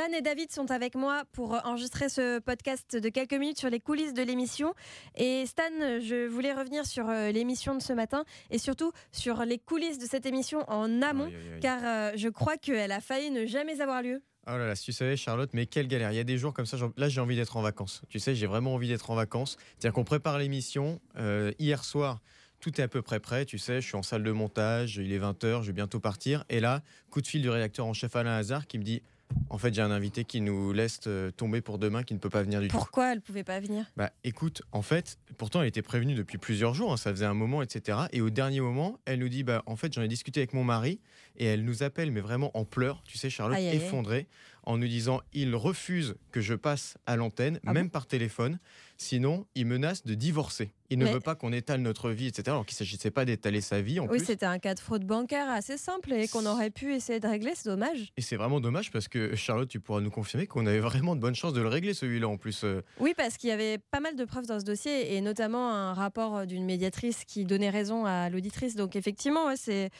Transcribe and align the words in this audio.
Stan 0.00 0.16
et 0.16 0.22
David 0.22 0.50
sont 0.50 0.70
avec 0.70 0.94
moi 0.94 1.24
pour 1.32 1.60
enregistrer 1.66 2.08
ce 2.08 2.38
podcast 2.38 2.96
de 2.96 3.08
quelques 3.10 3.34
minutes 3.34 3.58
sur 3.58 3.68
les 3.68 3.80
coulisses 3.80 4.14
de 4.14 4.22
l'émission. 4.22 4.72
Et 5.14 5.44
Stan, 5.44 5.62
je 5.78 6.26
voulais 6.26 6.54
revenir 6.54 6.86
sur 6.86 7.10
euh, 7.10 7.30
l'émission 7.32 7.74
de 7.74 7.82
ce 7.82 7.92
matin 7.92 8.24
et 8.50 8.56
surtout 8.56 8.92
sur 9.12 9.44
les 9.44 9.58
coulisses 9.58 9.98
de 9.98 10.06
cette 10.06 10.24
émission 10.24 10.64
en 10.70 11.02
amont, 11.02 11.30
car 11.60 11.80
euh, 11.84 12.12
je 12.16 12.30
crois 12.30 12.56
qu'elle 12.56 12.92
a 12.92 13.02
failli 13.02 13.30
ne 13.30 13.44
jamais 13.44 13.82
avoir 13.82 14.00
lieu. 14.00 14.22
Oh 14.46 14.52
là 14.52 14.68
là, 14.68 14.74
si 14.74 14.84
tu 14.84 14.92
savais, 14.92 15.18
Charlotte, 15.18 15.50
mais 15.52 15.66
quelle 15.66 15.86
galère. 15.86 16.12
Il 16.12 16.16
y 16.16 16.20
a 16.20 16.24
des 16.24 16.38
jours 16.38 16.54
comme 16.54 16.64
ça, 16.64 16.78
là 16.96 17.10
j'ai 17.10 17.20
envie 17.20 17.36
d'être 17.36 17.58
en 17.58 17.62
vacances. 17.62 18.00
Tu 18.08 18.18
sais, 18.20 18.34
j'ai 18.34 18.46
vraiment 18.46 18.72
envie 18.72 18.88
d'être 18.88 19.10
en 19.10 19.14
vacances. 19.14 19.58
C'est-à-dire 19.76 19.92
qu'on 19.92 20.04
prépare 20.04 20.38
l'émission. 20.38 20.98
euh, 21.18 21.52
hier 21.58 21.84
soir, 21.84 22.20
tout 22.60 22.80
est 22.80 22.84
à 22.84 22.88
peu 22.88 23.02
près 23.02 23.20
prêt. 23.20 23.44
Tu 23.44 23.58
sais, 23.58 23.82
je 23.82 23.86
suis 23.86 23.96
en 23.96 24.02
salle 24.02 24.22
de 24.22 24.32
montage, 24.32 24.96
il 24.96 25.12
est 25.12 25.18
20h, 25.18 25.60
je 25.60 25.66
vais 25.66 25.74
bientôt 25.74 26.00
partir. 26.00 26.46
Et 26.48 26.60
là, 26.60 26.80
coup 27.10 27.20
de 27.20 27.26
fil 27.26 27.42
du 27.42 27.50
rédacteur 27.50 27.84
en 27.84 27.92
chef 27.92 28.16
Alain 28.16 28.36
Hazard 28.36 28.66
qui 28.66 28.78
me 28.78 28.82
dit 28.82 29.02
En 29.48 29.58
fait, 29.58 29.74
j'ai 29.74 29.82
un 29.82 29.90
invité 29.90 30.24
qui 30.24 30.40
nous 30.40 30.72
laisse 30.72 31.00
euh, 31.06 31.30
tomber 31.30 31.60
pour 31.60 31.78
demain, 31.78 32.02
qui 32.02 32.14
ne 32.14 32.18
peut 32.18 32.30
pas 32.30 32.42
venir 32.42 32.60
du 32.60 32.68
tout. 32.68 32.76
Pourquoi 32.76 33.12
elle 33.12 33.20
pouvait 33.20 33.44
pas 33.44 33.58
venir? 33.60 33.84
Bah 33.96 34.10
écoute, 34.24 34.62
en 34.72 34.82
fait, 34.82 35.18
pourtant 35.38 35.60
elle 35.62 35.68
était 35.68 35.82
prévenue 35.82 36.14
depuis 36.14 36.38
plusieurs 36.38 36.74
jours, 36.74 36.92
hein, 36.92 36.96
ça 36.96 37.10
faisait 37.10 37.26
un 37.26 37.34
moment, 37.34 37.62
etc. 37.62 37.98
Et 38.12 38.20
au 38.20 38.30
dernier 38.30 38.60
moment, 38.60 38.98
elle 39.06 39.18
nous 39.20 39.28
dit, 39.28 39.42
bah 39.42 39.62
en 39.66 39.76
fait 39.76 39.92
j'en 39.92 40.02
ai 40.02 40.08
discuté 40.08 40.40
avec 40.40 40.52
mon 40.52 40.64
mari, 40.64 41.00
et 41.36 41.46
elle 41.46 41.64
nous 41.64 41.82
appelle, 41.82 42.10
mais 42.12 42.20
vraiment 42.20 42.56
en 42.56 42.64
pleurs, 42.64 43.02
tu 43.04 43.18
sais 43.18 43.30
Charlotte, 43.30 43.56
Aïe, 43.56 43.66
aïe, 43.68 43.76
aïe. 43.76 43.84
effondrée, 43.84 44.28
en 44.64 44.76
nous 44.78 44.88
disant, 44.88 45.20
il 45.32 45.54
refuse 45.54 46.14
que 46.32 46.40
je 46.40 46.54
passe 46.54 46.96
à 47.06 47.16
l'antenne, 47.16 47.60
Ah 47.66 47.72
même 47.72 47.90
par 47.90 48.06
téléphone, 48.06 48.58
sinon 48.96 49.46
il 49.54 49.66
menace 49.66 50.04
de 50.04 50.14
divorcer. 50.14 50.72
Il 50.92 50.98
ne 50.98 51.04
Mais- 51.04 51.12
veut 51.12 51.20
pas 51.20 51.36
qu'on 51.36 51.52
étale 51.52 51.80
notre 51.82 52.10
vie, 52.10 52.26
etc. 52.26 52.42
Alors 52.48 52.66
qu'il 52.66 52.74
ne 52.74 52.78
s'agissait 52.78 53.12
pas 53.12 53.24
d'étaler 53.24 53.60
sa 53.60 53.80
vie 53.80 54.00
en 54.00 54.08
Oui, 54.08 54.18
c'était 54.18 54.44
un 54.46 54.58
cas 54.58 54.74
de 54.74 54.80
fraude 54.80 55.04
bancaire 55.04 55.48
assez 55.48 55.76
simple 55.76 56.12
et 56.12 56.26
qu'on 56.26 56.44
aurait 56.46 56.70
pu 56.70 56.94
essayer 56.94 57.20
de 57.20 57.28
régler, 57.28 57.52
c'est 57.54 57.68
dommage. 57.68 58.12
Et 58.16 58.22
c'est 58.22 58.34
vraiment 58.34 58.60
dommage 58.60 58.90
parce 58.90 59.06
que 59.06 59.36
Charlotte, 59.36 59.68
tu 59.68 59.78
pourras 59.78 60.00
nous 60.00 60.10
confirmer 60.10 60.48
qu'on 60.48 60.66
avait 60.66 60.80
vraiment 60.80 61.14
de 61.14 61.20
bonnes 61.20 61.36
chances 61.36 61.52
de 61.52 61.60
le 61.60 61.68
régler 61.68 61.94
celui-là 61.94 62.26
en 62.28 62.36
plus. 62.38 62.64
euh, 62.64 62.82
Oui, 62.98 63.14
parce 63.16 63.36
qu'il 63.36 63.50
y 63.50 63.52
avait 63.52 63.78
pas 63.78 64.00
mal 64.00 64.16
de 64.16 64.24
preuves 64.24 64.46
dans 64.46 64.58
ce 64.58 64.64
dossier 64.64 65.14
et 65.14 65.20
notamment 65.20 65.70
un 65.72 65.94
rapport 65.94 66.44
d'une 66.44 66.64
médiatrice 66.64 67.24
qui 67.24 67.44
donnait 67.44 67.70
raison 67.70 68.04
à 68.04 68.28
l'auditrice. 68.28 68.74
Donc 68.74 68.96
effectivement, 68.96 69.54
c'est 69.56 69.90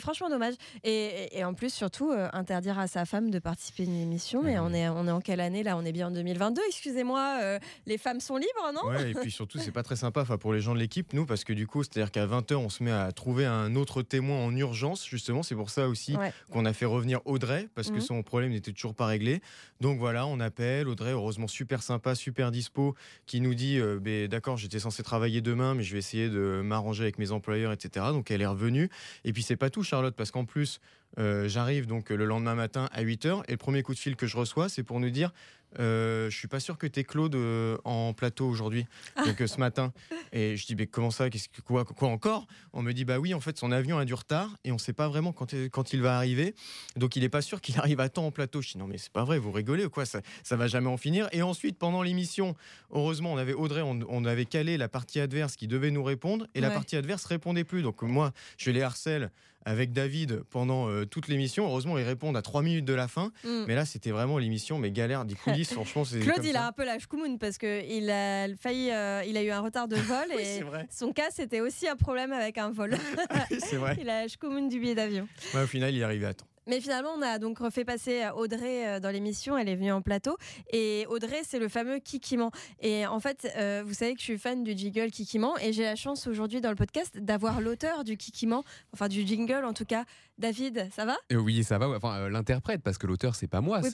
franchement 0.00 0.28
dommage. 0.30 0.54
Et, 0.82 1.44
en 1.44 1.54
plus, 1.54 1.72
surtout, 1.72 2.10
euh, 2.10 2.28
interdire 2.32 2.78
à 2.78 2.88
sa 2.88 3.04
femme 3.04 3.30
de 3.30 3.38
participer 3.38 3.84
à 3.84 3.86
une 3.86 4.09
émission. 4.10 4.42
Mais 4.42 4.58
on 4.58 4.72
est, 4.72 4.88
on 4.88 5.06
est 5.06 5.10
en 5.10 5.20
quelle 5.20 5.40
année 5.40 5.62
là? 5.62 5.76
On 5.76 5.84
est 5.84 5.92
bien 5.92 6.08
en 6.08 6.10
2022, 6.10 6.60
excusez-moi. 6.68 7.38
euh, 7.42 7.58
les 7.86 7.98
femmes 7.98 8.20
sont 8.20 8.36
libres, 8.36 8.72
non? 8.74 8.88
Ouais, 8.90 9.10
et 9.10 9.14
puis 9.14 9.30
surtout, 9.30 9.58
c'est 9.58 9.70
pas 9.72 9.82
très 9.82 9.96
sympa 9.96 10.24
pour 10.38 10.52
les 10.52 10.60
gens 10.60 10.74
de 10.74 10.78
l'équipe, 10.80 11.12
nous, 11.12 11.26
parce 11.26 11.44
que 11.44 11.52
du 11.52 11.66
coup, 11.66 11.82
c'est-à-dire 11.84 12.10
qu'à 12.10 12.26
20h, 12.26 12.54
on 12.56 12.68
se 12.68 12.82
met 12.82 12.90
à 12.90 13.10
trouver 13.12 13.46
un 13.46 13.74
autre 13.76 14.02
témoin 14.02 14.38
en 14.44 14.54
urgence, 14.56 15.06
justement. 15.06 15.42
C'est 15.42 15.54
pour 15.54 15.70
ça 15.70 15.88
aussi 15.88 16.16
Ouais. 16.16 16.32
qu'on 16.50 16.64
a 16.66 16.72
fait 16.72 16.86
revenir 16.86 17.20
Audrey, 17.24 17.68
parce 17.74 17.88
que 17.88 17.94
Mhm. 17.96 18.00
son 18.00 18.22
problème 18.22 18.50
n'était 18.50 18.72
toujours 18.72 18.94
pas 18.94 19.06
réglé. 19.06 19.40
Donc 19.80 19.98
voilà, 19.98 20.26
on 20.26 20.40
appelle 20.40 20.88
Audrey, 20.88 21.12
heureusement 21.12 21.46
super 21.46 21.82
sympa, 21.82 22.14
super 22.14 22.50
dispo, 22.50 22.94
qui 23.26 23.40
nous 23.40 23.54
dit 23.54 23.78
euh, 23.78 23.98
Ben, 24.00 24.26
D'accord, 24.28 24.56
j'étais 24.56 24.78
censé 24.80 25.02
travailler 25.02 25.40
demain, 25.40 25.74
mais 25.74 25.82
je 25.82 25.92
vais 25.92 25.98
essayer 25.98 26.28
de 26.28 26.60
m'arranger 26.62 27.02
avec 27.04 27.18
mes 27.18 27.30
employeurs, 27.32 27.72
etc. 27.72 28.06
Donc 28.10 28.30
elle 28.30 28.42
est 28.42 28.46
revenue. 28.46 28.90
Et 29.24 29.32
puis 29.32 29.42
c'est 29.42 29.56
pas 29.56 29.70
tout, 29.70 29.82
Charlotte, 29.82 30.14
parce 30.16 30.30
qu'en 30.30 30.44
plus, 30.44 30.80
j'arrive 31.18 31.86
donc 31.86 32.10
le 32.10 32.24
lendemain 32.24 32.54
matin 32.54 32.88
à 32.92 33.02
8h, 33.02 33.42
et 33.48 33.52
le 33.52 33.56
premier 33.56 33.82
coup 33.82 33.94
de 33.94 33.98
fil 33.98 34.16
que 34.16 34.26
je 34.26 34.36
reçois, 34.36 34.68
c'est 34.68 34.82
pour 34.82 35.00
nous 35.00 35.10
dire 35.10 35.32
euh, 35.78 36.28
je 36.30 36.36
suis 36.36 36.48
pas 36.48 36.60
sûr 36.60 36.78
que 36.78 36.86
t'aies 36.86 37.04
Claude 37.04 37.34
euh, 37.34 37.76
en 37.84 38.12
plateau 38.12 38.48
aujourd'hui, 38.48 38.86
ah. 39.16 39.24
donc 39.24 39.40
euh, 39.40 39.46
ce 39.46 39.58
matin. 39.58 39.92
Et 40.32 40.56
je 40.56 40.66
dis, 40.66 40.74
mais 40.74 40.86
comment 40.86 41.10
ça? 41.10 41.30
Qu'est-ce 41.30 41.48
que 41.48 41.60
quoi, 41.60 41.84
encore? 42.00 42.46
On 42.72 42.82
me 42.82 42.92
dit, 42.92 43.04
bah 43.04 43.18
oui, 43.18 43.34
en 43.34 43.40
fait, 43.40 43.58
son 43.58 43.72
avion 43.72 43.98
a 43.98 44.04
du 44.04 44.14
retard 44.14 44.56
et 44.64 44.72
on 44.72 44.78
sait 44.78 44.92
pas 44.92 45.08
vraiment 45.08 45.34
euh, 45.54 45.68
quand, 45.68 45.92
il 45.92 46.02
va 46.02 46.16
arriver. 46.16 46.54
Donc 46.96 47.16
il 47.16 47.24
est 47.24 47.28
pas 47.28 47.42
sûr 47.42 47.60
qu'il 47.60 47.78
arrive 47.78 48.00
à 48.00 48.08
temps 48.08 48.26
en 48.26 48.30
plateau. 48.30 48.62
Je 48.62 48.72
dis, 48.72 48.78
non 48.78 48.86
mais 48.86 48.98
c'est 48.98 49.12
pas 49.12 49.24
vrai, 49.24 49.38
vous 49.38 49.52
rigolez 49.52 49.84
ou 49.84 49.90
quoi? 49.90 50.06
Ça, 50.06 50.20
ça 50.42 50.56
va 50.56 50.66
jamais 50.66 50.88
en 50.88 50.96
finir. 50.96 51.28
Et 51.32 51.42
ensuite, 51.42 51.78
pendant 51.78 52.02
l'émission, 52.02 52.54
heureusement, 52.90 53.32
on 53.32 53.36
avait 53.36 53.54
Audrey, 53.54 53.82
on, 53.82 54.24
avait 54.24 54.44
calé 54.44 54.76
la 54.76 54.88
partie 54.88 55.18
adverse 55.18 55.56
qui 55.56 55.66
devait 55.66 55.90
nous 55.90 56.04
répondre 56.04 56.46
et 56.54 56.60
la 56.60 56.70
partie 56.70 56.96
adverse 56.96 57.24
répondait 57.24 57.64
plus. 57.64 57.82
Donc 57.82 58.02
moi, 58.02 58.32
je 58.58 58.70
les 58.70 58.82
harcèle 58.82 59.30
avec 59.64 59.92
David 59.92 60.42
pendant 60.50 61.04
toute 61.06 61.28
l'émission. 61.28 61.66
Heureusement, 61.66 61.98
ils 61.98 62.04
répondent 62.04 62.36
à 62.36 62.42
3 62.42 62.62
minutes 62.62 62.84
de 62.84 62.94
la 62.94 63.08
fin. 63.08 63.32
Mm. 63.44 63.64
Mais 63.66 63.74
là, 63.74 63.86
c'était 63.86 64.10
vraiment 64.10 64.38
l'émission, 64.38 64.78
mais 64.78 64.90
galère. 64.90 65.24
Du 65.24 65.36
Claude, 65.64 66.44
il 66.44 66.56
a 66.56 66.66
un 66.66 66.72
peu 66.72 66.84
la 66.84 66.98
chkoumoune 66.98 67.38
parce 67.38 67.58
qu'il 67.58 68.10
a 68.10 68.48
failli. 68.56 68.90
Euh, 68.90 69.22
il 69.26 69.36
a 69.36 69.42
eu 69.42 69.50
un 69.50 69.60
retard 69.60 69.88
de 69.88 69.96
vol 69.96 70.26
et 70.38 70.60
son 70.90 71.12
cas, 71.12 71.30
c'était 71.30 71.60
aussi 71.60 71.88
un 71.88 71.96
problème 71.96 72.32
avec 72.32 72.58
un 72.58 72.70
vol. 72.70 72.96
c'est 73.58 73.76
vrai. 73.76 73.96
Il 74.00 74.08
a 74.08 74.22
la 74.22 74.28
chkoumoune 74.28 74.68
du 74.68 74.80
billet 74.80 74.94
d'avion. 74.94 75.28
Ouais, 75.54 75.62
au 75.62 75.66
final, 75.66 75.94
il 75.94 76.00
est 76.00 76.04
arrivé 76.04 76.26
à 76.26 76.34
temps. 76.34 76.46
Mais 76.70 76.80
finalement, 76.80 77.10
on 77.18 77.22
a 77.22 77.40
donc 77.40 77.58
refait 77.58 77.84
passer 77.84 78.22
Audrey 78.36 78.86
euh, 78.86 79.00
dans 79.00 79.10
l'émission. 79.10 79.58
Elle 79.58 79.68
est 79.68 79.74
venue 79.74 79.90
en 79.90 80.02
plateau. 80.02 80.36
Et 80.72 81.04
Audrey, 81.08 81.40
c'est 81.44 81.58
le 81.58 81.68
fameux 81.68 81.98
Kikiman. 81.98 82.50
Et 82.80 83.06
en 83.08 83.18
fait, 83.18 83.52
euh, 83.56 83.82
vous 83.84 83.92
savez 83.92 84.14
que 84.14 84.20
je 84.20 84.24
suis 84.24 84.38
fan 84.38 84.62
du 84.62 84.76
jingle 84.78 85.10
Kikiman. 85.10 85.54
Et 85.62 85.72
j'ai 85.72 85.82
la 85.82 85.96
chance 85.96 86.28
aujourd'hui 86.28 86.60
dans 86.60 86.70
le 86.70 86.76
podcast 86.76 87.18
d'avoir 87.18 87.60
l'auteur 87.60 88.04
du 88.04 88.16
Kikiman, 88.16 88.62
enfin 88.94 89.08
du 89.08 89.26
jingle 89.26 89.64
en 89.64 89.72
tout 89.72 89.84
cas. 89.84 90.04
David, 90.38 90.88
ça 90.94 91.04
va? 91.04 91.16
Euh, 91.32 91.36
Oui, 91.36 91.64
ça 91.64 91.76
va. 91.78 91.88
Enfin, 91.88 92.14
euh, 92.20 92.28
l'interprète, 92.30 92.82
parce 92.82 92.98
que 92.98 93.06
l'auteur, 93.08 93.34
c'est 93.34 93.48
pas 93.48 93.60
moi. 93.60 93.80
Oui, 93.82 93.90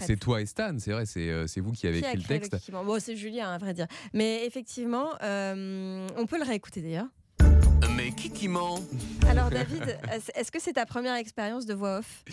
c'est- 0.00 0.16
toi 0.16 0.40
et 0.40 0.46
Stan, 0.46 0.76
c'est 0.78 0.92
vrai, 0.92 1.06
c'est 1.06 1.28
euh, 1.28 1.46
vous 1.56 1.72
qui 1.72 1.86
avez 1.88 2.00
Qui 2.00 2.06
écrit 2.06 2.18
le 2.18 2.48
texte. 2.48 2.70
Bon, 2.70 2.98
c'est 3.00 3.16
Julien, 3.16 3.50
à 3.50 3.58
vrai 3.58 3.74
dire. 3.74 3.86
Mais 4.14 4.46
effectivement, 4.46 5.08
euh, 5.22 6.06
on 6.16 6.26
peut 6.26 6.38
le 6.38 6.44
réécouter 6.44 6.80
d'ailleurs. 6.82 7.08
Qui 8.16 8.30
qui 8.30 8.48
ment 8.48 8.78
Alors, 9.28 9.50
David, 9.50 9.98
est-ce- 10.34 10.50
que 10.50 10.60
c'est 10.60 10.72
ta 10.74 10.86
première 10.86 11.14
expérience 11.16 11.66
de 11.66 11.74
voix 11.74 11.98
off? 11.98 12.24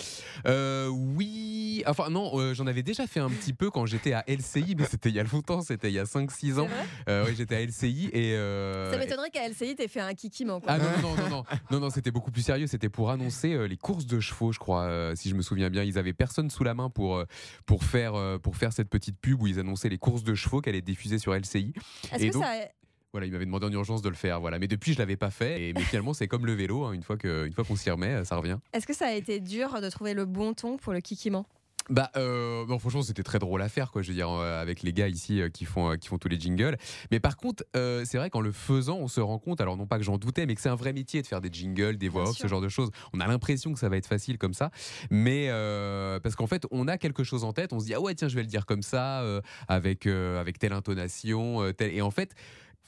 Euh, 0.46 0.88
oui, 0.88 1.84
enfin 1.88 2.10
non, 2.10 2.32
euh, 2.40 2.54
j'en 2.54 2.68
avais 2.68 2.84
déjà 2.84 3.06
fait 3.08 3.20
un 3.20 3.30
petit 3.30 3.54
peu 3.54 3.70
quand 3.70 3.86
j'étais 3.86 4.14
à 4.14 4.24
LCI, 4.28 4.76
mais 4.78 4.86
c'était 4.86 5.10
il 5.10 5.16
y 5.16 5.20
a 5.20 5.24
longtemps, 5.24 5.62
c'était 5.62 5.90
il 5.90 5.94
y 5.94 6.00
a 6.00 6.06
5-6 6.06 6.30
C'est 6.56 6.60
ans. 6.60 6.68
Euh, 7.10 7.26
oui, 7.28 7.34
j'étais 7.36 7.56
à 7.56 7.62
LCI 7.62 8.10
et... 8.14 8.34
euh, 8.36 8.92
Ça 8.92 8.98
m'étonnerait 8.98 9.30
qu'à 9.30 9.48
LCI, 9.48 9.76
t'aies 9.76 9.88
fait 9.88 10.00
un 10.00 10.14
Kikiman. 10.14 10.62
Quoi. 10.62 10.72
Ah 10.72 10.78
non, 10.78 10.86
non, 11.02 11.16
non, 11.16 11.30
non, 11.30 11.44
non, 11.72 11.80
non, 11.82 11.90
c'était 11.90 12.12
beaucoup 12.12 12.32
plus 12.32 12.44
sérieux. 12.44 12.68
C'était 12.68 12.90
pour 12.90 13.10
annoncer 13.12 13.68
les 13.68 13.78
courses 13.78 14.06
de 14.06 14.20
chevaux, 14.20 14.52
je 14.52 14.60
crois, 14.60 15.12
si 15.16 15.30
je 15.30 15.36
me 15.36 15.42
souviens 15.42 15.70
bien. 15.70 15.84
Ils 15.84 15.98
avaient 15.98 16.14
personne 16.14 16.50
sous 16.50 16.64
la 16.64 16.74
main 16.74 16.90
pour, 16.90 17.24
pour, 17.66 17.84
faire, 17.84 18.40
pour 18.42 18.56
faire 18.56 18.72
cette 18.74 18.90
petite 18.90 19.20
pub 19.20 19.42
où 19.42 19.48
ils 19.48 19.60
annonçaient 19.60 19.90
les 19.90 19.98
courses 19.98 20.24
de 20.24 20.34
chevaux 20.36 20.62
qu'elle 20.62 20.76
est 20.76 20.82
diffusée 20.82 21.20
sur 21.20 21.34
LCI. 21.34 21.74
Est-ce 22.14 22.26
que 22.28 22.32
donc- 22.32 22.44
ça. 22.44 22.54
Voilà, 23.14 23.28
ils 23.28 23.32
m'avaient 23.32 23.46
demandé 23.46 23.68
en 23.68 23.72
urgence 23.72 24.02
de 24.02 24.10
le 24.10 24.16
faire. 24.16 24.42
Voilà, 24.42 24.58
mais 24.58 24.68
depuis, 24.68 24.94
je 24.94 24.98
l'avais 24.98 25.16
pas 25.18 25.30
fait. 25.30 25.62
Et, 25.70 25.74
mais 25.74 25.82
finalement, 25.82 26.14
c'est 26.16 26.28
comme 26.28 26.48
le 26.48 26.54
vélo. 26.54 26.86
hein, 26.86 26.94
une 26.94 27.04
fois 27.04 27.16
que, 27.16 27.46
une 27.46 27.54
fois 27.54 27.64
qu'on 27.64 27.76
s'y 27.76 27.92
remet, 27.92 28.26
ça 28.26 28.36
revient. 28.38 28.58
Est-ce 28.74 28.88
que 28.88 28.94
ça 28.94 29.06
a 29.06 29.14
été 29.14 29.40
dur 29.40 29.80
de 29.80 29.90
trouver 29.92 30.16
le 30.16 30.26
bon 30.26 30.56
ton 30.56 30.78
pour 30.78 30.94
le 30.94 31.00
kikiman 31.00 31.46
Bah, 31.92 32.10
euh, 32.18 32.66
franchement, 32.80 33.04
c'était 33.04 33.22
très 33.22 33.38
drôle 33.38 33.62
à 33.62 33.70
faire, 33.70 33.92
quoi. 33.92 34.02
Je 34.02 34.08
veux 34.08 34.16
dire, 34.16 34.32
euh, 34.32 34.60
avec 34.60 34.82
les 34.82 34.94
gars 34.94 35.10
ici 35.10 35.42
euh, 35.42 35.50
qui 35.50 35.66
font, 35.66 35.92
euh, 35.92 35.96
qui 35.96 36.08
font 36.08 36.18
tous 36.18 36.28
les 36.28 36.40
jingles. 36.40 36.76
Mais 37.12 37.20
par 37.20 37.38
contre, 37.38 37.64
c'est 37.76 38.18
vrai 38.18 38.32
qu'en 38.32 38.42
le 38.42 38.52
faisant, 38.52 38.98
on 38.98 39.08
se 39.08 39.22
rend 39.22 39.38
compte, 39.38 39.62
alors 39.62 39.78
non 39.78 39.86
pas 39.86 40.00
que 40.00 40.04
j'en 40.04 40.18
doutais, 40.18 40.48
mais 40.48 40.56
que 40.56 40.62
c'est 40.62 40.70
un 40.70 40.76
vrai 40.76 40.92
métier 40.92 41.22
de 41.22 41.28
faire 41.28 41.40
des 41.40 41.50
jingles, 41.54 41.98
des 41.98 42.10
voix 42.10 42.28
off, 42.30 42.36
ce 42.36 42.48
genre 42.48 42.62
de 42.62 42.70
choses. 42.70 42.90
On 43.14 43.20
a 43.20 43.28
l'impression 43.28 43.74
que 43.74 43.80
ça 43.80 43.90
va 43.90 43.98
être 43.98 44.08
facile 44.08 44.40
comme 44.40 44.56
ça, 44.56 44.72
mais 45.12 45.50
parce 46.24 46.36
qu'en 46.36 46.48
fait, 46.48 46.66
on 46.72 46.88
a 46.88 46.98
quelque 46.98 47.24
chose 47.24 47.44
en 47.44 47.54
tête. 47.54 47.74
On 47.74 47.80
se 47.80 47.86
dit 47.86 47.94
ah 47.94 48.02
ouais, 48.02 48.16
tiens, 48.16 48.28
je 48.28 48.36
vais 48.36 48.42
le 48.42 48.48
dire 48.48 48.66
comme 48.66 48.82
ça, 48.82 49.24
avec 49.68 50.08
avec 50.08 50.58
telle 50.58 50.74
intonation, 50.74 51.72
telle... 51.74 51.94
et 51.94 52.02
en 52.02 52.10
fait. 52.10 52.34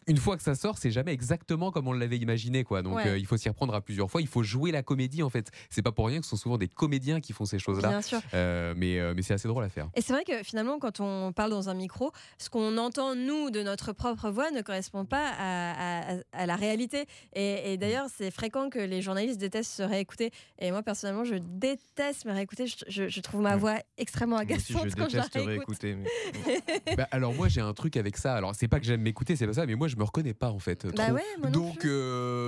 Une 0.07 0.17
fois 0.17 0.38
que 0.38 0.43
ça 0.43 0.53
sort, 0.55 0.77
c'est 0.77 0.91
jamais 0.91 1.13
exactement 1.13 1.71
comme 1.71 1.88
on 1.88 1.93
l'avait 1.93 2.17
imaginé, 2.17 2.63
quoi. 2.63 2.81
Donc 2.83 2.97
Ouais. 2.97 3.07
euh, 3.07 3.17
il 3.17 3.25
faut 3.25 3.38
s'y 3.38 3.49
reprendre 3.49 3.73
à 3.73 3.81
plusieurs 3.81 4.09
fois. 4.11 4.21
Il 4.21 4.27
faut 4.27 4.43
jouer 4.43 4.71
la 4.71 4.83
comédie, 4.83 5.23
en 5.23 5.29
fait. 5.29 5.49
C'est 5.69 5.81
pas 5.81 5.91
pour 5.91 6.05
rien 6.07 6.19
que 6.19 6.25
ce 6.25 6.29
sont 6.31 6.35
souvent 6.38 6.57
des 6.59 6.67
comédiens 6.67 7.19
qui 7.21 7.33
font 7.33 7.45
ces 7.45 7.57
choses-là. 7.59 7.89
Bien 7.89 8.01
sûr. 8.01 8.19
Euh, 8.33 8.74
mais 8.77 9.00
euh, 9.00 9.13
mais 9.15 9.21
c'est 9.24 9.33
assez 9.33 9.47
drôle 9.47 9.63
à 9.63 9.69
faire. 9.69 9.89
Et 9.95 10.01
c'est 10.01 10.13
vrai 10.13 10.24
que 10.24 10.44
finalement, 10.44 10.77
quand 10.77 11.00
on 11.00 11.33
parle 11.33 11.50
dans 11.51 11.69
un 11.69 11.74
micro, 11.74 12.12
ce 12.38 12.50
qu'on 12.50 12.77
entend, 12.77 13.15
nous, 13.15 13.50
de 13.50 13.63
notre 13.63 13.94
propre 13.94 14.30
voix, 14.30 14.51
ne 14.51 14.62
correspond 14.62 15.06
pas 15.06 15.27
à, 15.39 16.13
à- 16.13 16.18
à 16.33 16.45
la 16.45 16.56
réalité. 16.56 17.06
Et, 17.33 17.74
et 17.74 17.77
d'ailleurs, 17.77 18.06
c'est 18.15 18.30
fréquent 18.31 18.69
que 18.69 18.80
les 18.80 19.01
journalistes 19.01 19.39
détestent 19.39 19.71
se 19.74 19.83
réécouter. 19.83 20.31
Et 20.59 20.69
moi, 20.71 20.83
personnellement, 20.83 21.24
je 21.25 21.35
déteste 21.35 22.25
me 22.25 22.31
réécouter. 22.31 22.68
Je, 22.68 22.75
je- 22.88 23.07
je 23.09 23.19
trouve 23.21 23.41
ma 23.41 23.53
Ouais. 23.53 23.59
voix 23.59 23.75
extrêmement 23.97 24.35
Moi 24.35 24.44
aussi, 24.45 24.74
agaçante 24.74 24.89
je 24.91 24.95
quand 24.95 25.09
je 25.09 25.18
la 25.18 25.24
déteste 25.24 25.45
réécoute. 25.45 25.77
réécouter. 25.81 25.95
mais- 25.95 26.95
Bah, 26.97 27.07
alors 27.12 27.33
moi 27.33 27.47
j'ai 27.47 27.62
un 27.62 27.74
truc 27.74 27.97
avec 27.97 28.18
ça. 28.18 28.35
Alors 28.35 28.53
c'est 28.56 28.68
pas 28.68 28.80
que 28.80 28.85
j'aime 28.85 29.01
m'écouter, 29.01 29.35
c'est 29.35 29.47
pas 29.47 29.53
ça, 29.53 29.65
mais 29.65 29.75
moi 29.75 29.88
je 29.88 29.94
je 29.95 30.00
me 30.00 30.03
reconnais 30.03 30.33
pas 30.33 30.50
en 30.50 30.59
fait. 30.59 30.86
Bah 30.95 31.12
ouais, 31.12 31.21
moi 31.39 31.50
non 31.50 31.68
donc, 31.68 31.80
plus. 31.80 31.89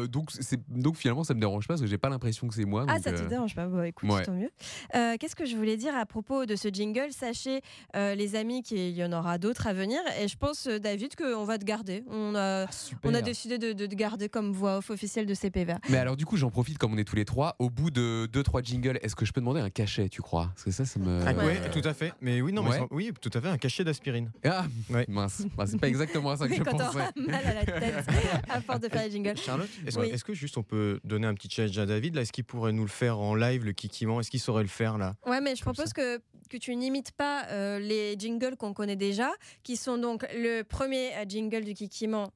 Euh, 0.07 0.09
donc, 0.09 0.31
donc 0.69 0.95
finalement, 0.97 1.23
ça 1.23 1.33
me 1.33 1.39
dérange 1.39 1.67
pas 1.67 1.73
parce 1.75 1.81
que 1.81 1.87
j'ai 1.87 1.97
pas 1.97 2.09
l'impression 2.09 2.47
que 2.47 2.53
c'est 2.55 2.65
moi. 2.65 2.85
Ah, 2.87 2.95
donc, 2.95 3.03
ça 3.03 3.11
te 3.13 3.21
euh, 3.21 3.27
dérange 3.27 3.55
pas 3.55 3.67
Bon, 3.67 3.83
écoute, 3.83 4.09
ouais. 4.09 4.23
tant 4.23 4.33
mieux. 4.33 4.49
Euh, 4.95 5.15
Qu'est-ce 5.19 5.35
que 5.35 5.45
je 5.45 5.55
voulais 5.55 5.77
dire 5.77 5.95
à 5.95 6.05
propos 6.05 6.45
de 6.45 6.55
ce 6.55 6.69
jingle? 6.69 7.11
Sachez, 7.11 7.61
euh, 7.95 8.15
les 8.15 8.35
amis, 8.35 8.63
qu'il 8.63 8.89
y 8.91 9.03
en 9.03 9.11
aura 9.11 9.37
d'autres 9.37 9.67
à 9.67 9.73
venir. 9.73 9.99
Et 10.21 10.27
je 10.27 10.37
pense, 10.37 10.67
David, 10.67 11.15
qu'on 11.15 11.43
va 11.45 11.57
te 11.57 11.65
garder. 11.65 12.03
On 12.09 12.35
a, 12.35 12.65
ah, 12.65 12.69
on 13.03 13.13
a 13.13 13.21
décidé 13.21 13.57
de, 13.57 13.73
de 13.73 13.85
te 13.85 13.95
garder 13.95 14.29
comme 14.29 14.51
voix 14.51 14.77
off 14.77 14.89
officielle 14.89 15.25
de 15.25 15.33
CPVA. 15.33 15.79
Mais 15.89 15.97
alors, 15.97 16.15
du 16.17 16.25
coup, 16.25 16.37
j'en 16.37 16.49
profite 16.49 16.77
comme 16.77 16.93
on 16.93 16.97
est 16.97 17.03
tous 17.03 17.15
les 17.15 17.25
trois. 17.25 17.55
Au 17.59 17.69
bout 17.69 17.91
de 17.91 18.27
2-3 18.31 18.63
jingles, 18.65 18.99
est-ce 19.01 19.15
que 19.15 19.25
je 19.25 19.33
peux 19.33 19.41
demander 19.41 19.61
un 19.61 19.69
cachet, 19.69 20.09
tu 20.09 20.21
crois? 20.21 20.47
Parce 20.53 20.63
que 20.63 20.71
ça, 20.71 20.85
ça 20.85 20.99
me. 20.99 21.21
Ah, 21.25 21.33
Ouais. 21.33 21.69
tout 21.71 21.81
à 21.87 21.93
fait. 21.93 22.13
Mais 22.21 22.41
oui, 22.41 22.51
non, 22.53 22.63
mais 22.63 22.69
Ouais. 22.71 22.77
sans- 22.79 22.87
oui, 22.91 23.11
tout 23.21 23.29
à 23.33 23.41
fait, 23.41 23.47
un 23.49 23.57
cachet 23.57 23.83
d'aspirine. 23.83 24.31
Ah, 24.43 24.65
Ouais. 24.89 25.05
mince. 25.07 25.43
Bah, 25.57 25.65
c'est 25.67 25.79
pas 25.79 25.87
exactement 25.87 26.31
à 26.31 26.37
ça 26.37 26.47
que 26.47 26.55
je 26.55 26.63
quand 26.63 26.71
pensais. 26.71 26.85
t'auras 26.91 27.11
mal 27.27 27.45
à 27.45 27.53
la 27.53 27.65
tête 27.65 27.93
à 28.49 28.61
force 28.61 28.79
de 28.79 28.89
faire 28.89 29.03
les 29.03 29.11
jingles. 29.11 29.37
Charlotte, 29.37 29.69
est-ce 29.85 29.96
Oui. 30.01 30.09
est-ce 30.09 30.23
que 30.23 30.33
juste 30.33 30.57
on 30.57 30.63
peut 30.63 30.99
donner 31.03 31.27
un 31.27 31.33
petit 31.33 31.49
challenge 31.49 31.77
à 31.77 31.85
David 31.85 32.15
là? 32.15 32.21
Est-ce 32.21 32.31
qu'il 32.31 32.43
pourrait 32.43 32.71
nous 32.73 32.83
le 32.83 32.89
faire 32.89 33.19
en 33.19 33.35
live, 33.35 33.63
le 33.65 33.73
kikiment 33.73 34.19
Est-ce 34.19 34.29
qu'il 34.31 34.39
saurait 34.39 34.63
le 34.63 34.69
faire 34.69 34.97
là? 34.97 35.15
Ouais, 35.25 35.41
mais 35.41 35.55
je 35.55 35.63
Comme 35.63 35.73
propose 35.73 35.93
que, 35.93 36.19
que 36.49 36.57
tu 36.57 36.75
n'imites 36.75 37.11
pas 37.11 37.45
euh, 37.49 37.79
les 37.79 38.15
jingles 38.17 38.55
qu'on 38.57 38.73
connaît 38.73 38.95
déjà, 38.95 39.31
qui 39.63 39.77
sont 39.77 39.97
donc 39.97 40.25
le 40.33 40.63
premier 40.63 41.13
euh, 41.15 41.25
jingle 41.27 41.63
du 41.63 41.73
Kikiment 41.73 42.31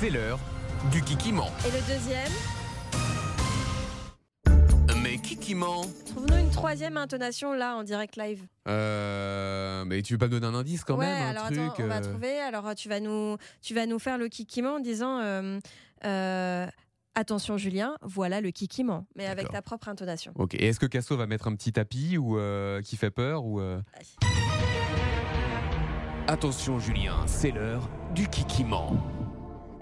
C'est 0.00 0.10
l'heure 0.10 0.38
du 0.90 1.02
Kikiment. 1.02 1.50
et 1.66 1.70
le 1.70 1.94
deuxième? 1.94 2.32
Mais 5.02 5.18
Kikiment, 5.18 5.82
Trouve-nous 6.06 6.36
une 6.36 6.50
troisième 6.50 6.96
intonation 6.96 7.52
là 7.52 7.76
en 7.76 7.84
direct 7.84 8.16
live. 8.16 8.42
Euh, 8.66 9.84
mais 9.84 10.02
tu 10.02 10.14
veux 10.14 10.18
pas 10.18 10.26
me 10.26 10.32
donner 10.32 10.46
un 10.46 10.54
indice 10.54 10.82
quand 10.84 10.96
ouais, 10.96 11.06
même 11.06 11.22
un 11.22 11.30
alors 11.30 11.44
truc 11.46 11.58
attends, 11.58 11.74
on 11.84 11.86
va 11.86 11.96
euh, 11.98 12.00
trouver. 12.00 12.38
Alors 12.40 12.74
tu 12.74 12.88
vas 12.88 12.98
nous, 12.98 13.36
tu 13.62 13.72
vas 13.74 13.86
nous 13.86 13.98
faire 14.00 14.18
le 14.18 14.28
kikiment 14.28 14.76
en 14.76 14.80
disant 14.80 15.20
euh, 15.20 15.58
euh, 16.04 16.66
attention 17.14 17.56
Julien, 17.56 17.96
voilà 18.02 18.40
le 18.40 18.50
kikiment, 18.50 19.06
mais 19.16 19.26
avec 19.26 19.48
ta 19.50 19.62
propre 19.62 19.88
intonation. 19.88 20.32
Ok. 20.36 20.54
Et 20.54 20.68
est-ce 20.68 20.80
que 20.80 20.86
Casso 20.86 21.16
va 21.16 21.26
mettre 21.26 21.48
un 21.48 21.54
petit 21.54 21.72
tapis 21.72 22.18
ou 22.18 22.38
euh, 22.38 22.82
qui 22.82 22.96
fait 22.96 23.10
peur 23.10 23.44
ou 23.44 23.60
euh, 23.60 23.80
attention 26.28 26.78
Julien, 26.78 27.26
c'est 27.26 27.50
l'heure 27.50 27.88
du 28.14 28.28
Kikiment. 28.28 29.15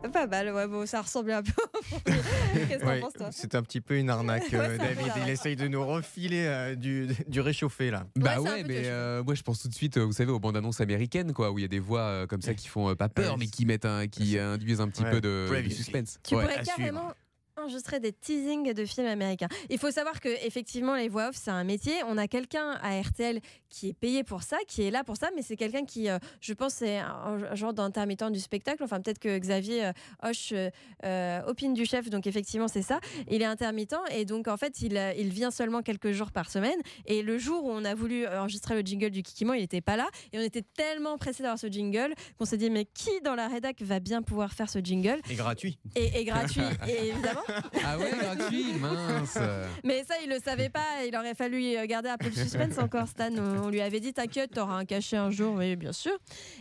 Pas 0.13 0.27
mal, 0.27 0.53
ouais, 0.53 0.67
bon, 0.67 0.87
ça 0.87 1.01
ressemble 1.03 1.33
un 1.33 1.43
peu. 1.43 1.53
Qu'est-ce 2.05 2.69
que 2.69 2.81
t'en 2.81 2.87
Ouais, 2.87 3.01
penses 3.01 3.13
toi 3.15 3.29
C'est 3.33 3.55
un 3.55 3.63
petit 3.63 3.81
peu 3.81 3.97
une 3.97 4.11
arnaque, 4.11 4.53
euh, 4.53 4.77
David. 4.79 5.13
Il 5.25 5.29
essaye 5.31 5.57
de 5.57 5.67
nous 5.69 5.85
refiler 5.85 6.45
euh, 6.47 6.75
du, 6.75 7.09
du 7.27 7.41
réchauffé 7.41 7.91
là. 7.91 8.07
Bah 8.17 8.41
ouais, 8.41 8.65
mais 8.65 8.83
euh, 8.85 9.23
moi 9.25 9.35
je 9.35 9.43
pense 9.43 9.61
tout 9.61 9.69
de 9.69 9.75
suite, 9.75 9.99
vous 9.99 10.13
savez, 10.13 10.31
aux 10.31 10.41
bandes 10.41 10.57
annonces 10.57 10.81
américaines, 10.81 11.33
quoi, 11.33 11.51
où 11.51 11.59
il 11.59 11.63
y 11.63 11.65
a 11.65 11.69
des 11.69 11.79
voix 11.79 12.01
euh, 12.03 12.27
comme 12.27 12.43
ça 12.43 12.55
qui 12.55 12.69
font 12.69 12.91
euh, 12.91 12.95
pas 12.95 13.09
peur, 13.09 13.33
Ouais, 13.33 13.39
mais 13.41 13.47
qui 13.47 13.65
mettent 13.67 13.87
un, 13.87 14.07
qui 14.07 14.39
induisent 14.39 14.81
un 14.81 14.89
petit 14.89 15.03
Ouais, 15.05 15.11
peu 15.11 15.21
de, 15.21 15.47
suspense. 15.71 16.19
Tu 16.27 16.35
Ouais. 16.35 16.43
pourrais 16.43 16.63
carrément 16.63 17.13
enregistrer 17.57 18.01
des 18.01 18.13
teasings 18.13 18.73
de 18.73 18.85
films 18.85 19.07
américains. 19.07 19.49
Il 19.71 19.79
faut 19.79 19.91
savoir 19.91 20.21
que 20.21 20.29
effectivement 20.47 20.95
les 20.97 21.09
voix 21.09 21.29
off 21.29 21.37
c'est 21.37 21.51
un 21.51 21.65
métier. 21.65 21.93
On 22.07 22.19
a 22.19 22.27
quelqu'un 22.29 22.79
à 22.83 23.01
RTL 23.01 23.41
qui 23.69 23.89
est 23.89 23.93
payé 23.93 24.25
pour 24.25 24.43
ça, 24.43 24.57
qui 24.69 24.83
est 24.83 24.91
là 24.91 25.05
pour 25.05 25.17
ça, 25.17 25.31
mais 25.35 25.43
c'est 25.43 25.57
quelqu'un 25.57 25.85
qui, 25.85 26.09
euh, 26.09 26.19
je 26.41 26.53
pense, 26.53 26.75
c'est 26.75 26.99
un, 26.99 27.39
un 27.51 27.55
genre 27.55 27.73
d'intermittent 27.73 28.31
du 28.31 28.41
spectacle. 28.41 28.83
Enfin 28.83 29.01
peut-être 29.01 29.19
que 29.19 29.39
Xavier 29.39 29.87
euh, 29.87 29.93
Hoche 30.23 30.51
euh, 30.53 30.71
euh, 31.05 31.43
opine 31.47 31.75
du 31.75 31.85
chef, 31.85 32.11
donc 32.11 32.27
effectivement 32.27 32.69
c'est 32.69 32.83
ça. 32.83 33.01
Il 33.31 33.43
est 33.43 33.47
intermittent 33.47 33.95
et 34.13 34.25
donc 34.25 34.49
en 34.49 34.57
fait 34.57 34.81
il, 34.81 35.01
il 35.17 35.29
vient 35.31 35.51
seulement 35.51 35.83
quelques 35.83 36.13
jours 36.13 36.33
par 36.33 36.51
semaine. 36.51 36.79
Et 37.07 37.23
le 37.23 37.39
jour 37.39 37.65
où 37.65 37.71
on 37.71 37.85
a 37.85 37.95
voulu 37.95 38.27
enregistrer 38.27 38.75
le 38.75 38.81
jingle 38.83 39.11
du 39.11 39.23
Kikimo, 39.23 39.55
il 39.55 39.61
n'était 39.61 39.81
pas 39.81 39.97
là 39.97 40.09
et 40.33 40.39
on 40.39 40.43
était 40.43 40.63
tellement 40.63 41.19
pressé 41.19 41.43
d'avoir 41.43 41.59
ce 41.59 41.69
jingle 41.69 42.15
qu'on 42.39 42.45
s'est 42.45 42.57
dit 42.57 42.71
mais 42.71 42.85
qui 42.85 43.11
dans 43.25 43.35
la 43.35 43.49
rédac 43.49 43.81
va 43.83 44.01
bien 44.01 44.23
pouvoir 44.23 44.53
faire 44.53 44.69
ce 44.69 44.79
jingle? 44.79 45.21
Et 45.31 45.35
gratuit. 45.35 45.79
et, 45.97 46.21
et 46.21 46.25
gratuit 46.25 46.63
et 46.89 47.09
évidemment. 47.09 47.44
Ah 47.85 47.99
ouais, 47.99 48.11
gratuit, 48.21 48.75
mince. 48.81 49.39
Mais 49.85 50.05
ça, 50.05 50.15
il 50.23 50.29
le 50.31 50.39
savait 50.39 50.69
pas. 50.71 51.05
Il 51.07 51.17
aurait 51.17 51.35
fallu 51.35 51.75
garder 51.87 52.09
un 52.09 52.17
peu 52.17 52.31
de 52.31 52.35
suspense 52.35 52.79
encore, 52.79 53.09
Stan. 53.09 53.31
On 53.63 53.69
lui 53.71 53.81
avait 53.81 54.01
dit 54.01 54.13
T'inquiète, 54.13 54.53
t'auras 54.53 54.77
un 54.79 54.85
cachet 54.85 55.17
un 55.17 55.31
jour. 55.31 55.55
Oui, 55.57 55.77
bien 55.77 55.93
sûr. 55.93 56.17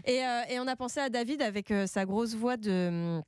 Et, 0.06 0.24
euh, 0.24 0.42
et 0.50 0.60
on 0.60 0.68
a 0.68 0.76
pensé 0.76 1.00
à 1.00 1.10
David 1.10 1.42
avec 1.42 1.72
euh, 1.72 1.88
sa 1.88 2.06
grosse 2.06 2.36
voix 2.36 2.58
de. 2.58 2.88
hum, 3.18 3.24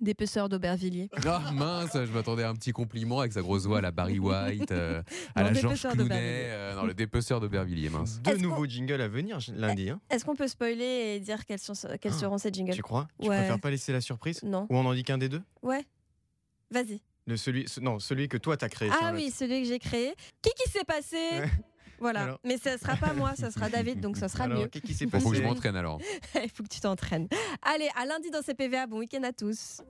D'épaisseur 0.00 0.48
d'Aubervilliers. 0.48 1.10
Ah 1.26 1.50
mince, 1.52 1.90
je 1.94 2.12
m'attendais 2.12 2.44
à 2.44 2.48
un 2.48 2.54
petit 2.54 2.70
compliment 2.70 3.18
avec 3.20 3.32
sa 3.32 3.42
grosse 3.42 3.66
voix 3.66 3.78
à 3.78 3.80
la 3.80 3.90
Barry 3.90 4.18
White, 4.20 4.70
euh, 4.70 5.02
à 5.34 5.42
la 5.42 5.52
Georges 5.52 5.82
Clooney, 5.92 6.08
euh, 6.12 6.74
non, 6.76 6.84
le 6.86 6.94
dépeceur 6.94 7.40
d'Aubervilliers, 7.40 7.90
mince. 7.90 8.20
Deux 8.22 8.36
nouveaux 8.38 8.66
jingles 8.66 9.00
à 9.02 9.08
venir 9.08 9.38
lundi. 9.56 9.90
Hein, 9.90 10.00
Est-ce 10.08 10.24
qu'on 10.24 10.36
peut 10.36 10.46
spoiler 10.48 11.16
et 11.16 11.20
dire 11.20 11.44
quels, 11.44 11.58
sont, 11.58 11.74
quels 12.00 12.12
Ah, 12.14 12.18
seront 12.18 12.38
ces 12.38 12.50
jingles? 12.52 12.72
tu 12.72 12.82
crois? 12.82 13.08
Tu 13.20 13.28
Ouais. 13.28 13.36
préfères 13.36 13.58
pas 13.60 13.70
laisser 13.70 13.92
la 13.92 14.00
surprise? 14.00 14.42
Non. 14.44 14.66
Ou 14.70 14.76
on 14.76 14.86
en 14.86 14.94
dit 14.94 15.02
qu'un 15.02 15.18
des 15.18 15.28
deux? 15.28 15.42
Ouais. 15.62 15.84
Vas-y. 16.70 17.00
Le 17.26 17.36
celui, 17.36 17.68
ce- 17.68 17.80
Non, 17.80 17.98
celui 17.98 18.28
que 18.28 18.36
toi 18.36 18.56
t'as 18.56 18.68
créé. 18.68 18.88
Ah 18.92 18.96
Charlotte. 19.00 19.20
oui, 19.22 19.30
celui 19.30 19.62
que 19.62 19.68
j'ai 19.68 19.78
créé. 19.78 20.14
Qui 20.42 20.50
qui 20.56 20.70
s'est 20.70 20.84
passé. 20.84 21.16
Voilà. 21.98 22.22
Alors. 22.22 22.40
Mais 22.44 22.56
ça 22.56 22.78
sera 22.78 22.96
pas 22.96 23.12
moi, 23.12 23.34
ça 23.36 23.50
sera 23.50 23.68
David, 23.70 24.00
donc 24.00 24.16
ça 24.16 24.28
sera 24.28 24.44
Alors, 24.44 24.60
mieux. 24.62 24.68
qu'est-ce 24.68 24.86
qui 24.86 24.94
s'est 24.94 25.06
passé 25.06 25.22
faut 25.24 25.30
que 25.30 25.36
je 25.36 25.42
m'entraîne 25.42 25.76
alors. 25.76 26.00
Il 26.42 26.50
faut 26.50 26.62
que 26.62 26.68
tu 26.68 26.80
t'entraînes. 26.80 27.28
Allez, 27.62 27.88
à 27.94 28.06
lundi 28.06 28.30
dans 28.30 28.40
CPVA. 28.42 28.86
Bon 28.86 28.98
week-end 28.98 29.22
à 29.22 29.32
tous. 29.32 29.82